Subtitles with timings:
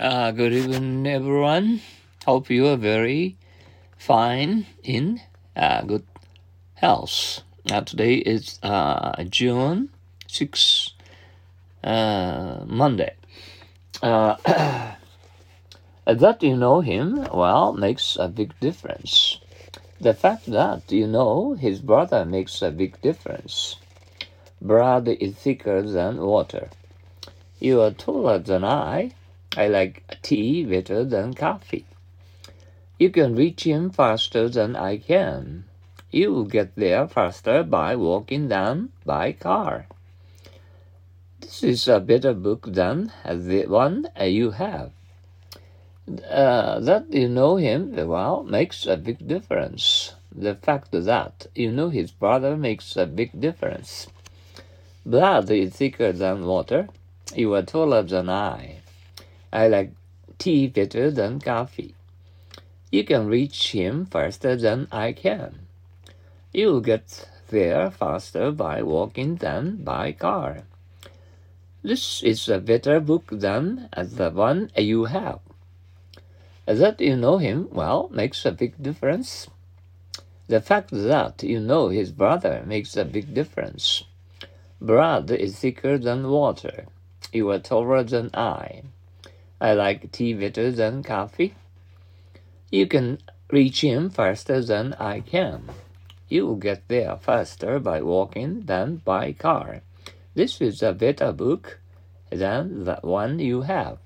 [0.00, 1.82] Uh, good evening, everyone.
[2.24, 3.36] Hope you are very
[3.98, 5.20] fine in
[5.54, 6.06] uh, good
[6.76, 7.42] health.
[7.70, 9.90] Uh, today is uh, June
[10.26, 10.94] 6,
[11.84, 13.14] uh, Monday.
[14.02, 14.36] Uh,
[16.06, 19.38] that you know him well makes a big difference.
[20.00, 23.76] The fact that you know his brother makes a big difference.
[24.62, 26.70] Blood is thicker than water.
[27.58, 29.12] You are taller than I
[29.56, 31.84] I like tea better than coffee.
[32.98, 35.64] You can reach him faster than I can.
[36.12, 39.86] You will get there faster by walking than by car.
[41.40, 44.92] This is a better book than the one you have.
[46.28, 50.14] Uh, that you know him well makes a big difference.
[50.30, 54.06] The fact that you know his brother makes a big difference.
[55.04, 56.88] Blood is thicker than water.
[57.34, 58.79] You are taller than I.
[59.52, 59.92] I like
[60.38, 61.94] tea better than coffee.
[62.90, 65.66] You can reach him faster than I can.
[66.52, 70.64] You'll get there faster by walking than by car.
[71.82, 75.40] This is a better book than the one you have.
[76.66, 79.48] That you know him well makes a big difference.
[80.46, 84.04] The fact that you know his brother makes a big difference.
[84.80, 86.86] Blood is thicker than water.
[87.32, 88.82] You are taller than I.
[89.60, 91.54] I like tea better than coffee.
[92.70, 93.18] You can
[93.50, 95.68] reach him faster than I can.
[96.28, 99.82] You will get there faster by walking than by car.
[100.34, 101.80] This is a better book
[102.30, 103.98] than the one you have.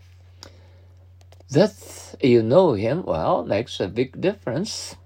[1.50, 4.97] That you know him well makes a big difference.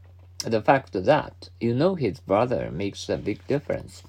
[0.44, 4.04] The fact that you know his brother makes a big difference.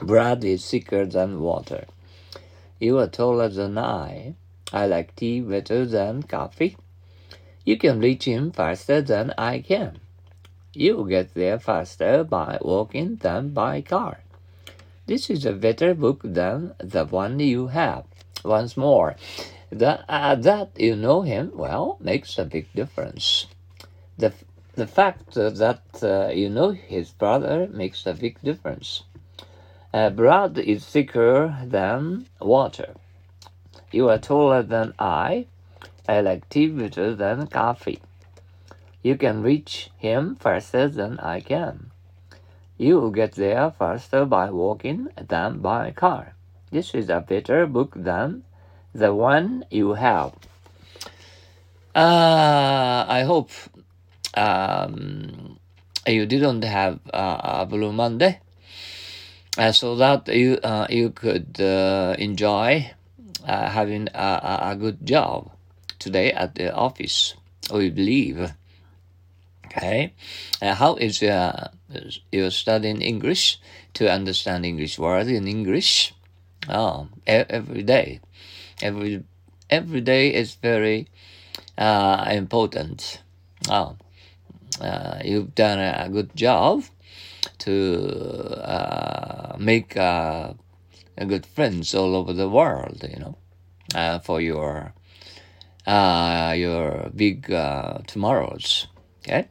[0.00, 1.84] Blood is thicker than water.
[2.80, 4.34] You are taller than I.
[4.74, 6.76] I like tea better than coffee.
[7.64, 10.00] You can reach him faster than I can.
[10.72, 14.24] You get there faster by walking than by car.
[15.06, 18.04] This is a better book than the one you have.
[18.44, 19.14] Once more,
[19.70, 23.46] that, uh, that you know him well makes a big difference.
[24.18, 24.32] The,
[24.74, 29.04] the fact that uh, you know his brother makes a big difference.
[29.92, 32.94] Uh, blood is thicker than water.
[33.94, 35.46] You are taller than I.
[36.08, 38.00] I like tea better than coffee.
[39.04, 41.92] You can reach him faster than I can.
[42.76, 46.34] You will get there faster by walking than by car.
[46.72, 48.42] This is a better book than
[48.92, 50.32] the one you have.
[51.94, 53.52] Uh, I hope
[54.34, 55.60] um,
[56.04, 58.40] you didn't have uh, a Blue Monday,
[59.56, 62.90] uh, so that you uh, you could uh, enjoy
[63.44, 65.50] uh, having a, a, good job
[65.98, 67.34] today at the office,
[67.72, 68.52] we believe.
[69.66, 70.14] Okay,
[70.62, 71.68] uh, how is uh,
[72.30, 73.58] you studying English
[73.94, 76.14] to understand English words in English?
[76.68, 78.20] Oh, every day,
[78.80, 79.24] every
[79.68, 81.08] every day is very
[81.76, 83.20] uh, important.
[83.68, 83.96] Oh,
[84.80, 86.84] uh, you've done a good job
[87.58, 90.54] to uh, make uh,
[91.16, 93.36] good friends all over the world, you know,
[93.94, 94.94] uh, for your
[95.86, 98.88] uh, your big uh, tomorrows.
[99.20, 99.48] Okay.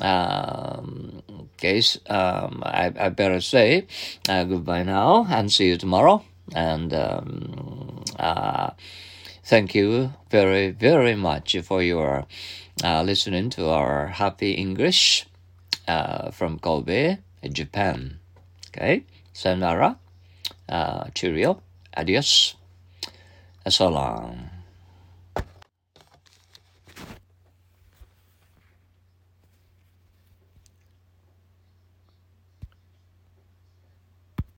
[0.00, 1.22] Um,
[1.54, 3.86] okay, um, I, I better say
[4.28, 6.24] uh, goodbye now and see you tomorrow.
[6.54, 8.70] And um, uh,
[9.44, 12.26] thank you very, very much for your
[12.82, 15.26] uh, listening to our Happy English
[15.86, 17.18] uh, from Kobe,
[17.52, 18.18] Japan.
[18.68, 19.04] Okay,
[19.34, 19.98] sayonara
[20.68, 21.62] uh, cheerio,
[21.96, 22.56] adios,
[23.68, 24.51] so long.